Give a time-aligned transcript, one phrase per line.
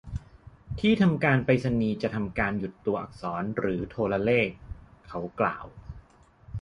[0.79, 4.49] ที่ทำการไปรษณีย์จะทำการหยุดตัวอักษรหรือโทรเลข
[5.07, 5.65] เขากล่าว